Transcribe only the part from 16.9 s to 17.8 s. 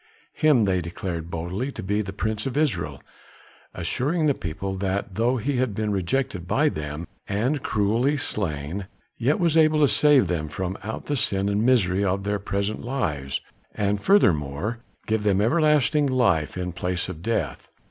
of death.